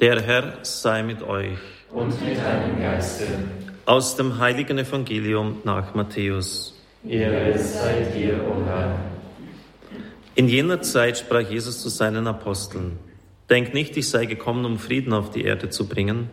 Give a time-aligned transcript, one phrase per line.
[0.00, 1.58] Der Herr sei mit euch.
[1.92, 3.26] Und mit deinem Geiste.
[3.84, 6.74] Aus dem heiligen Evangelium nach Matthäus.
[7.06, 8.98] Ehre sei dir, o Herr.
[10.36, 12.98] In jener Zeit sprach Jesus zu seinen Aposteln,
[13.50, 16.30] Denkt nicht, ich sei gekommen, um Frieden auf die Erde zu bringen.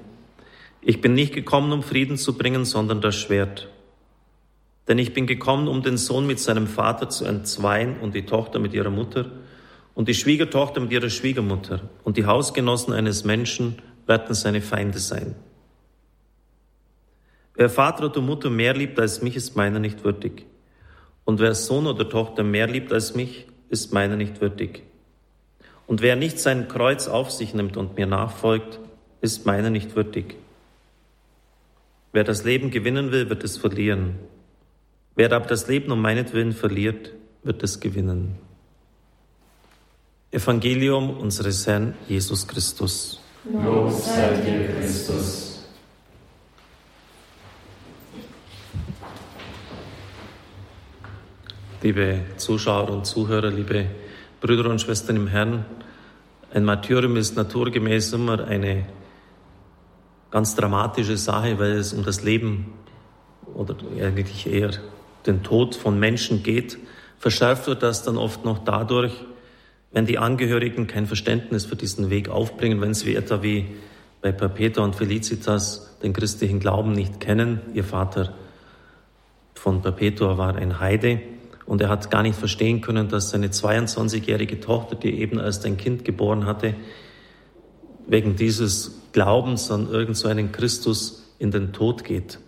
[0.80, 3.68] Ich bin nicht gekommen, um Frieden zu bringen, sondern das Schwert.
[4.88, 8.60] Denn ich bin gekommen, um den Sohn mit seinem Vater zu entzweien und die Tochter
[8.60, 9.26] mit ihrer Mutter
[9.98, 15.34] und die Schwiegertochter mit ihrer Schwiegermutter und die Hausgenossen eines Menschen werden seine Feinde sein.
[17.56, 20.46] Wer Vater oder Mutter mehr liebt als mich, ist meiner nicht würdig.
[21.26, 24.84] Und wer Sohn oder Tochter mehr liebt als mich, ist meiner nicht würdig.
[25.88, 28.80] Und wer nicht sein Kreuz auf sich nimmt und mir nachfolgt,
[29.22, 30.36] ist meiner nicht würdig.
[32.14, 34.20] Wer das Leben gewinnen will, wird es verlieren.
[35.16, 38.47] Wer aber das Leben um meinetwillen verliert, wird es gewinnen.
[40.30, 43.22] Evangelium unseres Herrn Jesus Christus.
[43.46, 45.64] Lob sei dir, Christus.
[51.82, 53.86] Liebe Zuschauer und Zuhörer, liebe
[54.42, 55.66] Brüder und Schwestern im Herrn,
[56.54, 58.86] ein Martyrium ist naturgemäß immer eine
[60.30, 62.74] ganz dramatische Sache, weil es um das Leben
[63.54, 64.72] oder eigentlich eher
[65.26, 66.78] den Tod von Menschen geht.
[67.18, 69.14] Verschärft wird das dann oft noch dadurch,
[69.92, 73.68] wenn die Angehörigen kein Verständnis für diesen Weg aufbringen, wenn sie etwa wie
[74.22, 77.62] bei Perpetua und Felicitas den christlichen Glauben nicht kennen.
[77.74, 78.34] Ihr Vater
[79.54, 81.22] von Perpetua war ein Heide
[81.66, 85.78] und er hat gar nicht verstehen können, dass seine 22-jährige Tochter, die eben erst ein
[85.78, 86.76] Kind geboren hatte,
[88.08, 92.40] wegen dieses Glaubens an irgendeinen so Christus in den Tod geht.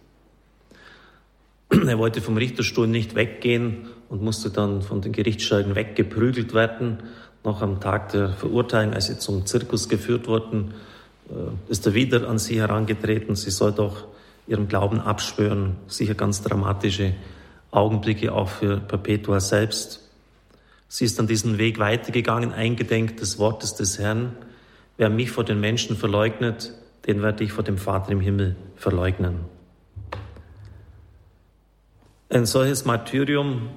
[1.70, 7.04] Er wollte vom Richterstuhl nicht weggehen und musste dann von den Gerichtsschreiben weggeprügelt werden
[7.50, 10.76] noch am Tag der Verurteilung, als sie zum Zirkus geführt wurden,
[11.30, 13.36] äh, ist er wieder an sie herangetreten.
[13.36, 14.06] Sie soll doch
[14.48, 15.78] ihrem Glauben abschwören.
[15.88, 17.16] Sicher ganz dramatische
[17.72, 20.08] Augenblicke auch für Perpetua selbst.
[20.88, 24.36] Sie ist dann diesen Weg weitergegangen, eingedenk des Wortes des Herrn.
[24.98, 26.74] Wer mich vor den Menschen verleugnet,
[27.08, 29.40] den werde ich vor dem Vater im Himmel verleugnen.
[32.30, 33.70] Ein solches Martyrium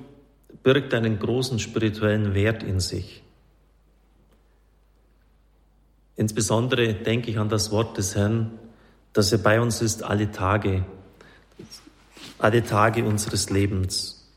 [0.62, 3.22] birgt einen großen spirituellen Wert in sich.
[6.17, 8.59] Insbesondere denke ich an das Wort des Herrn,
[9.12, 10.84] dass er bei uns ist alle Tage,
[12.39, 14.31] alle Tage unseres Lebens.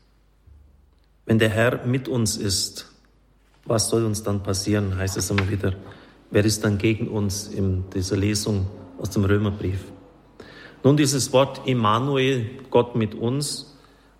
[1.24, 2.92] Wenn der Herr mit uns ist,
[3.64, 5.74] was soll uns dann passieren, heißt es immer wieder.
[6.30, 8.66] Wer ist dann gegen uns in dieser Lesung
[8.98, 9.80] aus dem Römerbrief?
[10.82, 13.76] Nun, dieses Wort Immanuel, Gott mit uns,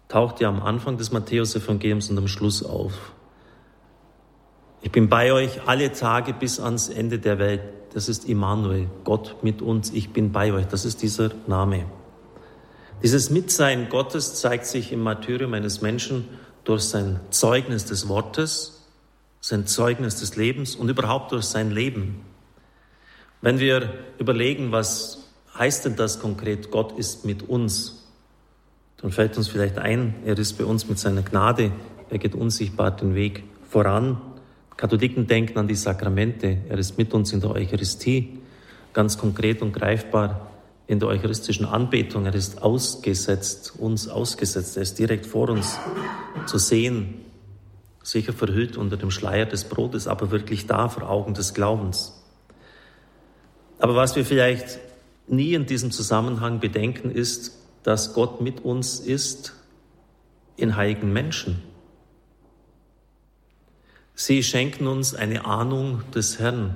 [0.09, 3.13] taucht ja am Anfang des Matthäus-Evangeliums und am Schluss auf.
[4.87, 7.61] Ich bin bei euch alle Tage bis ans Ende der Welt.
[7.93, 9.91] Das ist Immanuel, Gott mit uns.
[9.91, 10.67] Ich bin bei euch.
[10.67, 11.87] Das ist dieser Name.
[13.03, 16.29] Dieses Mitsein Gottes zeigt sich im Martyrium eines Menschen
[16.63, 18.87] durch sein Zeugnis des Wortes,
[19.41, 22.21] sein Zeugnis des Lebens und überhaupt durch sein Leben.
[23.41, 25.25] Wenn wir überlegen, was
[25.59, 28.07] heißt denn das konkret, Gott ist mit uns,
[28.99, 31.73] dann fällt uns vielleicht ein, er ist bei uns mit seiner Gnade,
[32.09, 34.23] er geht unsichtbar den Weg voran.
[34.77, 36.59] Katholiken denken an die Sakramente.
[36.69, 38.39] Er ist mit uns in der Eucharistie,
[38.93, 40.51] ganz konkret und greifbar
[40.87, 42.27] in der eucharistischen Anbetung.
[42.27, 44.77] Er ist ausgesetzt, uns ausgesetzt.
[44.77, 45.79] Er ist direkt vor uns
[46.47, 47.23] zu sehen,
[48.03, 52.13] sicher verhüllt unter dem Schleier des Brotes, aber wirklich da vor Augen des Glaubens.
[53.79, 54.79] Aber was wir vielleicht
[55.27, 59.55] nie in diesem Zusammenhang bedenken, ist, dass Gott mit uns ist
[60.57, 61.63] in heiligen Menschen.
[64.19, 66.75] Sie schenken uns eine Ahnung des Herrn.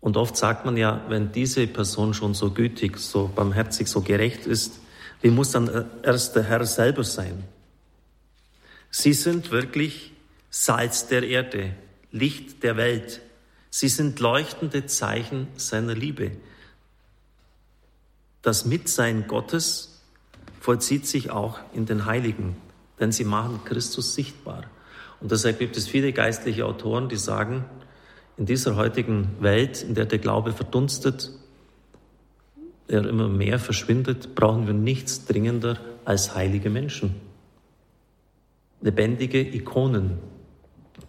[0.00, 4.44] Und oft sagt man ja, wenn diese Person schon so gütig, so barmherzig, so gerecht
[4.44, 4.80] ist,
[5.22, 7.44] wie muss dann erst der Herr selber sein?
[8.90, 10.12] Sie sind wirklich
[10.50, 11.76] Salz der Erde,
[12.10, 13.20] Licht der Welt.
[13.70, 16.32] Sie sind leuchtende Zeichen seiner Liebe.
[18.42, 20.02] Das Mitsein Gottes
[20.60, 22.56] vollzieht sich auch in den Heiligen,
[22.98, 24.64] denn sie machen Christus sichtbar.
[25.20, 27.64] Und deshalb gibt es viele geistliche Autoren, die sagen,
[28.36, 31.32] in dieser heutigen Welt, in der der Glaube verdunstet,
[32.88, 37.16] der immer mehr verschwindet, brauchen wir nichts dringender als heilige Menschen.
[38.80, 40.18] Lebendige Ikonen,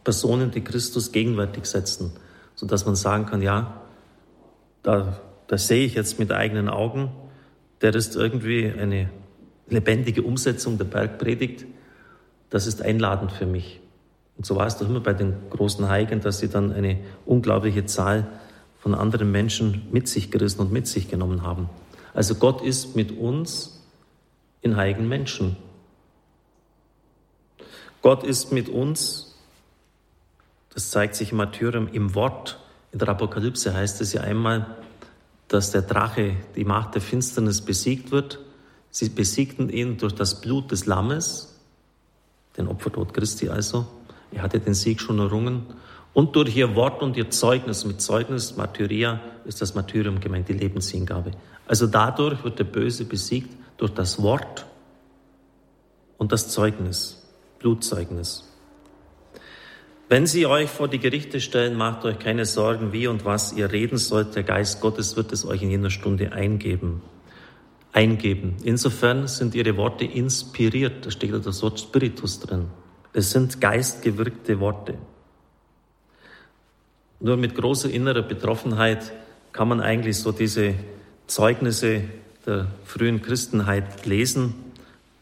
[0.04, 2.12] Personen, die Christus gegenwärtig setzen,
[2.56, 3.82] sodass man sagen kann, ja,
[4.82, 7.12] da, da sehe ich jetzt mit eigenen Augen,
[7.82, 9.10] der ist irgendwie eine
[9.70, 11.66] lebendige Umsetzung der Bergpredigt.
[12.50, 13.80] Das ist einladend für mich.
[14.40, 17.86] Und so war es doch immer bei den großen Heiligen, dass sie dann eine unglaubliche
[17.86, 18.26] Zahl
[18.80, 21.70] von anderen Menschen mit sich gerissen und mit sich genommen haben.
[22.14, 23.84] Also Gott ist mit uns
[24.62, 25.58] in heiligen Menschen.
[28.02, 29.36] Gott ist mit uns,
[30.74, 32.62] das zeigt sich im Martyrium, im Wort.
[32.94, 34.78] In der Apokalypse heißt es ja einmal,
[35.50, 38.40] dass der Drache, die Macht der Finsternis besiegt wird.
[38.90, 41.60] Sie besiegten ihn durch das Blut des Lammes,
[42.56, 43.86] den Opfertod Christi also.
[44.32, 45.66] Er hatte den Sieg schon errungen.
[46.14, 50.54] Und durch ihr Wort und ihr Zeugnis, mit Zeugnis, Martyria, ist das Martyrium gemeint, die
[50.54, 51.32] Lebenshingabe.
[51.66, 54.66] Also dadurch wird der Böse besiegt, durch das Wort
[56.18, 57.26] und das Zeugnis,
[57.60, 58.46] Blutzeugnis.
[60.10, 63.72] Wenn sie euch vor die Gerichte stellen, macht euch keine Sorgen, wie und was ihr
[63.72, 64.36] reden sollt.
[64.36, 67.04] Der Geist Gottes wird es euch in jener Stunde eingeben.
[67.94, 68.58] Eingeben.
[68.64, 71.06] Insofern sind ihre Worte inspiriert.
[71.06, 72.66] Da steht das Wort Spiritus drin.
[73.20, 74.94] Es sind geistgewirkte Worte.
[77.20, 79.12] Nur mit großer innerer Betroffenheit
[79.52, 80.76] kann man eigentlich so diese
[81.28, 82.04] Zeugnisse
[82.46, 84.54] der frühen Christenheit lesen,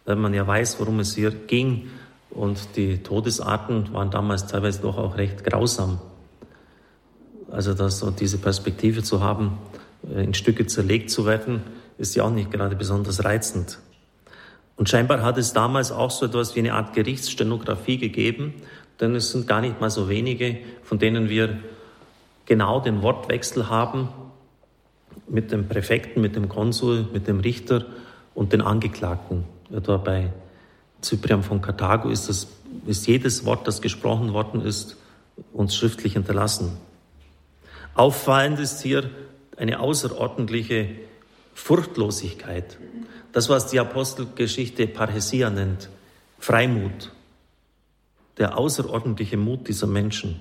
[0.06, 1.90] weil man ja weiß, worum es hier ging.
[2.30, 6.00] Und die Todesarten waren damals teilweise doch auch recht grausam.
[7.50, 9.58] Also dass so diese Perspektive zu haben,
[10.08, 11.64] äh, in Stücke zerlegt zu werden,
[11.98, 13.80] ist ja auch nicht gerade besonders reizend.
[14.78, 18.54] Und scheinbar hat es damals auch so etwas wie eine Art Gerichtsstenografie gegeben,
[19.00, 21.60] denn es sind gar nicht mal so wenige, von denen wir
[22.46, 24.10] genau den Wortwechsel haben
[25.28, 27.86] mit dem Präfekten, mit dem Konsul, mit dem Richter
[28.34, 29.44] und den Angeklagten.
[29.72, 30.32] Etwa bei
[31.02, 32.48] Cyprian von Karthago ist, das,
[32.86, 34.96] ist jedes Wort, das gesprochen worden ist,
[35.54, 36.78] uns schriftlich hinterlassen.
[37.96, 39.10] Auffallend ist hier
[39.58, 40.90] eine außerordentliche
[41.58, 42.78] Furchtlosigkeit.
[43.34, 45.90] Das, was die Apostelgeschichte Parhesia nennt,
[46.40, 47.12] Freimut,
[48.38, 50.40] der außerordentliche Mut dieser Menschen.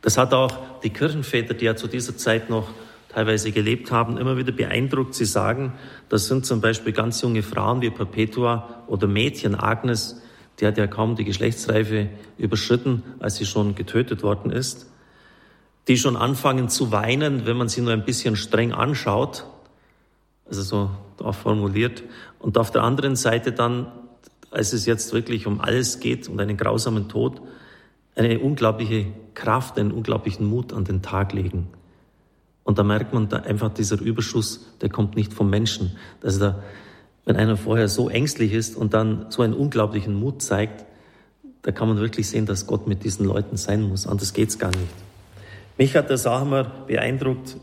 [0.00, 2.70] Das hat auch die Kirchenväter, die ja zu dieser Zeit noch
[3.10, 5.14] teilweise gelebt haben, immer wieder beeindruckt.
[5.14, 5.74] Sie sagen,
[6.08, 10.22] das sind zum Beispiel ganz junge Frauen wie Perpetua oder Mädchen Agnes,
[10.58, 12.08] die hat ja kaum die Geschlechtsreife
[12.38, 14.90] überschritten, als sie schon getötet worden ist,
[15.86, 19.44] die schon anfangen zu weinen, wenn man sie nur ein bisschen streng anschaut,
[20.50, 20.90] also so
[21.24, 22.02] auch formuliert,
[22.38, 23.86] und auf der anderen Seite dann,
[24.50, 27.40] als es jetzt wirklich um alles geht, um einen grausamen Tod,
[28.16, 31.68] eine unglaubliche Kraft, einen unglaublichen Mut an den Tag legen.
[32.64, 35.96] Und da merkt man da einfach, dieser Überschuss, der kommt nicht vom Menschen.
[36.22, 36.62] Also da,
[37.24, 40.84] wenn einer vorher so ängstlich ist und dann so einen unglaublichen Mut zeigt,
[41.62, 44.06] da kann man wirklich sehen, dass Gott mit diesen Leuten sein muss.
[44.06, 44.94] Anders geht's gar nicht.
[45.78, 47.56] Mich hat das auch immer beeindruckt.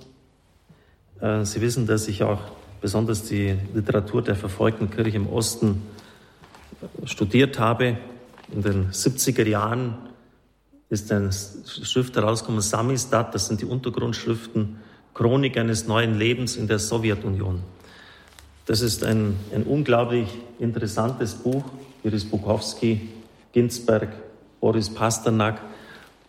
[1.19, 2.39] Äh, Sie wissen, dass ich auch
[2.81, 5.81] besonders die Literatur der verfolgten Kirche im Osten
[7.05, 7.97] studiert habe.
[8.51, 9.95] In den 70er Jahren
[10.89, 14.77] ist eine Schrift herausgekommen, Samistat, das sind die Untergrundschriften
[15.13, 17.63] Chronik eines neuen Lebens in der Sowjetunion.
[18.65, 20.27] Das ist ein, ein unglaublich
[20.59, 21.63] interessantes Buch.
[22.03, 23.09] Iris Bukowski,
[23.51, 24.09] Ginsberg,
[24.59, 25.61] Boris Pasternak.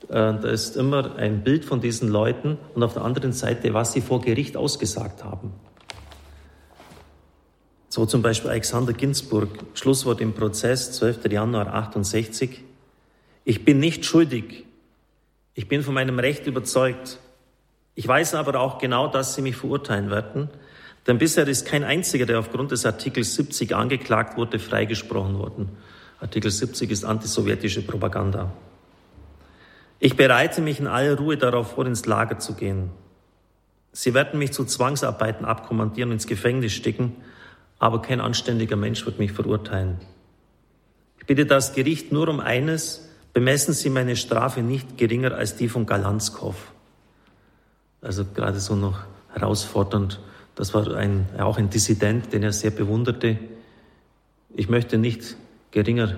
[0.09, 3.93] Äh, da ist immer ein Bild von diesen Leuten und auf der anderen Seite, was
[3.93, 5.53] sie vor Gericht ausgesagt haben.
[7.91, 11.31] So zum Beispiel Alexander Ginsburg, Schlusswort im Prozess, 12.
[11.33, 12.63] Januar 68.
[13.45, 14.65] Ich bin nicht schuldig.
[15.55, 17.19] Ich bin von meinem Recht überzeugt.
[17.95, 20.51] Ich weiß aber auch genau, dass Sie mich verurteilen werden,
[21.07, 25.71] denn bisher ist kein einziger, der aufgrund des Artikels 70 angeklagt wurde, freigesprochen worden.
[26.21, 28.53] Artikel 70 ist antisowjetische Propaganda.
[29.99, 32.91] Ich bereite mich in aller Ruhe darauf vor, ins Lager zu gehen.
[33.93, 37.17] Sie werden mich zu Zwangsarbeiten abkommandieren, ins Gefängnis stecken,
[37.79, 39.99] aber kein anständiger Mensch wird mich verurteilen.
[41.19, 45.69] Ich bitte das Gericht nur um eines, bemessen Sie meine Strafe nicht geringer als die
[45.69, 46.57] von Galanskow.
[48.01, 49.01] Also gerade so noch
[49.33, 50.21] herausfordernd.
[50.55, 53.39] Das war ein, auch ein Dissident, den er sehr bewunderte.
[54.55, 55.37] Ich möchte nicht
[55.71, 56.17] geringer,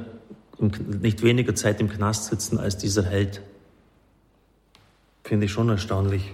[0.59, 3.43] nicht weniger Zeit im Knast sitzen als dieser Held.
[5.25, 6.33] Finde ich schon erstaunlich.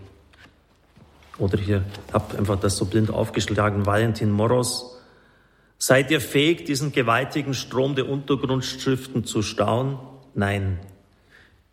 [1.39, 4.97] Oder hier, habe einfach das so blind aufgeschlagen, Valentin Moros.
[5.79, 9.99] Seid ihr fähig, diesen gewaltigen Strom der Untergrundschriften zu stauen?
[10.35, 10.79] Nein.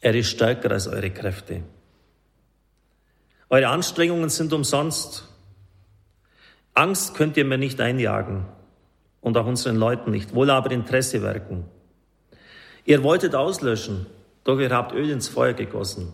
[0.01, 1.63] Er ist stärker als eure Kräfte.
[3.49, 5.29] Eure Anstrengungen sind umsonst.
[6.73, 8.45] Angst könnt ihr mir nicht einjagen
[9.21, 11.65] und auch unseren Leuten nicht, wohl aber Interesse werken.
[12.83, 14.07] Ihr wolltet auslöschen,
[14.43, 16.13] doch ihr habt Öl ins Feuer gegossen.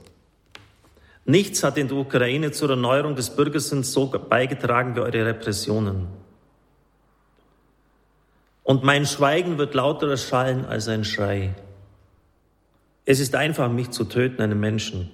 [1.26, 6.19] Nichts hat in der Ukraine zur Erneuerung des Bürgersinns so beigetragen wie eure Repressionen.
[8.70, 11.56] Und mein Schweigen wird lauter erschallen als ein Schrei.
[13.04, 15.10] Es ist einfach, mich zu töten, einen Menschen.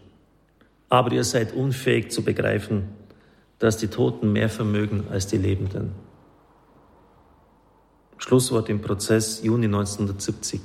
[0.89, 2.89] aber ihr seid unfähig zu begreifen,
[3.59, 5.95] dass die Toten mehr vermögen als die Lebenden.
[8.17, 10.59] Schlusswort im Prozess Juni 1970.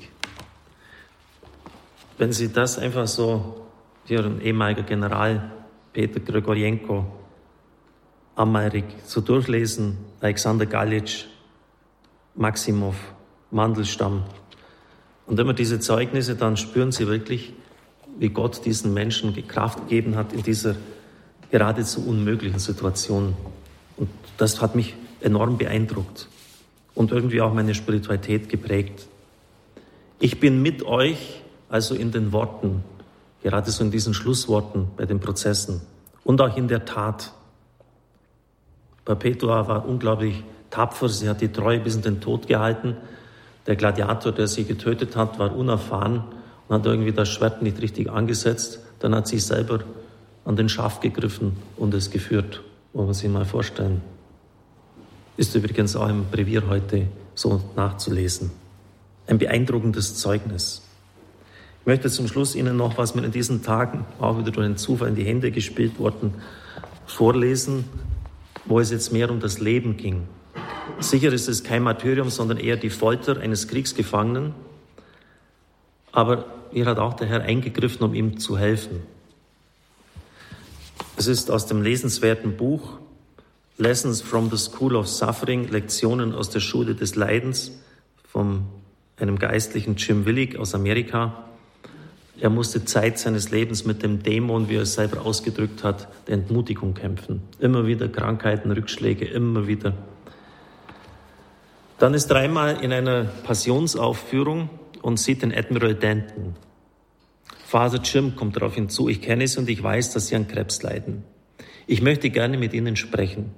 [2.19, 3.67] Wenn Sie das einfach so,
[4.05, 5.53] hier ein ehemaliger General
[5.93, 7.07] Peter Gregorienko,
[8.35, 11.29] Amarik, so durchlesen, Alexander Galitsch,
[12.35, 12.97] Maximov,
[13.51, 14.25] Mandelstam,
[15.31, 17.53] und immer diese Zeugnisse, dann spüren Sie wirklich,
[18.19, 20.75] wie Gott diesen Menschen Kraft gegeben hat in dieser
[21.53, 23.37] geradezu unmöglichen Situation.
[23.97, 24.09] Und
[24.39, 26.29] das hat mich enorm beeindruckt
[26.97, 29.07] und irgendwie auch meine Spiritualität geprägt.
[30.19, 32.83] Ich bin mit euch, also in den Worten,
[33.41, 35.81] gerade so in diesen Schlussworten bei den Prozessen
[36.25, 37.33] und auch in der Tat.
[39.05, 42.97] Perpetua war unglaublich tapfer, sie hat die Treue bis in den Tod gehalten.
[43.67, 46.25] Der Gladiator, der sie getötet hat, war unerfahren
[46.69, 48.81] und hat irgendwie das Schwert nicht richtig angesetzt.
[49.01, 49.81] Dann hat sie selber
[50.45, 52.63] an den Schaft gegriffen und es geführt.
[52.93, 54.03] Wollen wir sich mal vorstellen.
[55.37, 58.51] Ist übrigens auch im Brevier heute so nachzulesen.
[59.27, 60.83] Ein beeindruckendes Zeugnis.
[61.81, 64.77] Ich möchte zum Schluss Ihnen noch, was mir in diesen Tagen auch wieder durch den
[64.77, 66.35] Zufall in die Hände gespielt worden,
[67.07, 67.85] vorlesen,
[68.67, 70.25] wo es jetzt mehr um das Leben ging.
[70.99, 74.55] Sicher ist es kein Martyrium, sondern eher die Folter eines Kriegsgefangenen.
[76.13, 79.03] Aber hier hat auch der Herr eingegriffen, um ihm zu helfen.
[81.17, 82.99] Es ist aus dem lesenswerten Buch
[83.81, 87.73] Lessons from the School of Suffering, Lektionen aus der Schule des Leidens
[88.31, 88.67] von
[89.17, 91.45] einem geistlichen Jim Willig aus Amerika.
[92.41, 96.35] Er musste Zeit seines Lebens mit dem Dämon, wie er es selber ausgedrückt hat, der
[96.35, 97.43] Entmutigung kämpfen.
[97.59, 99.95] Immer wieder Krankheiten, Rückschläge, immer wieder.
[102.01, 104.71] Dann ist dreimal in einer Passionsaufführung
[105.03, 106.57] und sieht den Admiral Denton.
[107.67, 110.83] Vater Jim kommt darauf hinzu, ich kenne Sie und ich weiß, dass Sie an Krebs
[110.83, 111.25] leiden.
[111.87, 113.55] Ich möchte gerne mit Ihnen sprechen.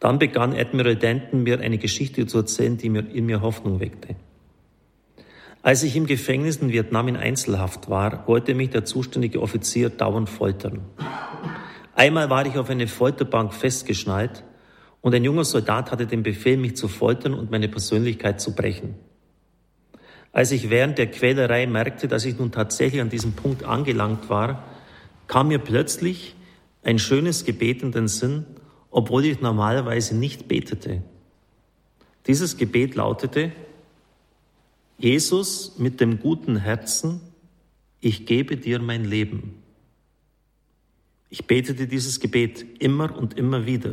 [0.00, 4.16] Dann begann Admiral Denton mir eine Geschichte zu erzählen, die mir in mir Hoffnung weckte.
[5.60, 10.30] Als ich im Gefängnis in Vietnam in Einzelhaft war, wollte mich der zuständige Offizier dauernd
[10.30, 10.80] foltern.
[11.94, 14.44] Einmal war ich auf eine Folterbank festgeschnallt
[15.04, 18.94] und ein junger Soldat hatte den Befehl, mich zu foltern und meine Persönlichkeit zu brechen.
[20.32, 24.64] Als ich während der Quälerei merkte, dass ich nun tatsächlich an diesem Punkt angelangt war,
[25.26, 26.34] kam mir plötzlich
[26.82, 28.46] ein schönes Gebet in den Sinn,
[28.90, 31.02] obwohl ich normalerweise nicht betete.
[32.26, 33.52] Dieses Gebet lautete,
[34.96, 37.20] Jesus mit dem guten Herzen,
[38.00, 39.62] ich gebe dir mein Leben.
[41.28, 43.92] Ich betete dieses Gebet immer und immer wieder.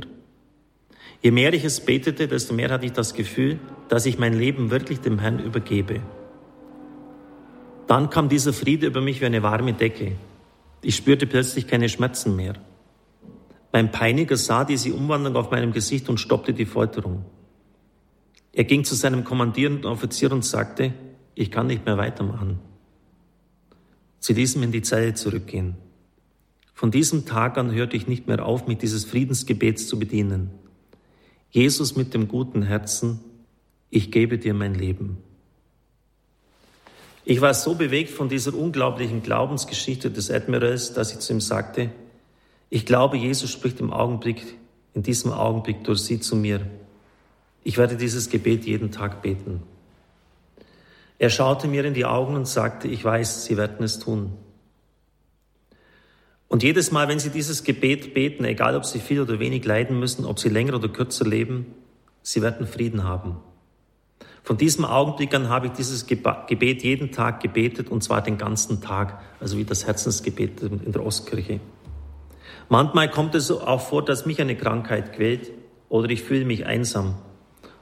[1.22, 4.72] Je mehr ich es betete, desto mehr hatte ich das Gefühl, dass ich mein Leben
[4.72, 6.02] wirklich dem Herrn übergebe.
[7.88, 10.14] Dann kam dieser Friede über mich wie eine warme Decke.
[10.82, 12.54] Ich spürte plötzlich keine Schmerzen mehr.
[13.74, 17.26] Mein Peiniger sah diese Umwandlung auf meinem Gesicht und stoppte die Folterung.
[18.54, 20.94] Er ging zu seinem kommandierenden Offizier und sagte,
[21.36, 22.60] ich kann nicht mehr weitermachen.
[24.20, 25.76] Sie ließen mich in die Zelle zurückgehen.
[26.74, 30.50] Von diesem Tag an hörte ich nicht mehr auf, mich dieses Friedensgebets zu bedienen.
[31.52, 33.20] Jesus mit dem guten Herzen,
[33.90, 35.18] ich gebe dir mein Leben.
[37.26, 41.92] Ich war so bewegt von dieser unglaublichen Glaubensgeschichte des Admirals, dass ich zu ihm sagte,
[42.70, 44.42] ich glaube, Jesus spricht im Augenblick,
[44.94, 46.62] in diesem Augenblick durch Sie zu mir.
[47.66, 49.62] Ich werde dieses Gebet jeden Tag beten.
[51.20, 54.32] Er schaute mir in die Augen und sagte, ich weiß, Sie werden es tun.
[56.52, 59.98] Und jedes Mal, wenn Sie dieses Gebet beten, egal ob Sie viel oder wenig leiden
[59.98, 61.66] müssen, ob Sie länger oder kürzer leben,
[62.24, 63.38] Sie werden Frieden haben.
[64.44, 68.82] Von diesem Augenblick an habe ich dieses Gebet jeden Tag gebetet und zwar den ganzen
[68.82, 71.62] Tag, also wie das Herzensgebet in der Ostkirche.
[72.68, 75.52] Manchmal kommt es auch vor, dass mich eine Krankheit quält
[75.88, 77.16] oder ich fühle mich einsam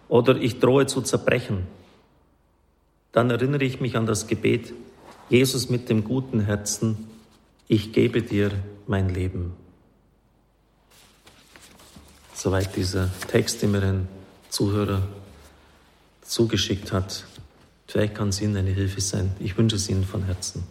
[0.10, 1.66] oder ich drohe zu zerbrechen.
[3.14, 4.74] Dann erinnere ich mich an das Gebet,
[5.28, 7.10] Jesus mit dem guten Herzen,
[7.70, 8.52] ich gebe dir
[8.88, 9.54] mein Leben.
[12.34, 14.08] Soweit dieser Text, den mir ein
[14.50, 15.08] Zuhörer
[16.24, 17.26] zugeschickt hat.
[17.88, 19.32] Vielleicht kann es Ihnen eine Hilfe sein.
[19.40, 20.64] Ich wünsche es Ihnen von Herzen.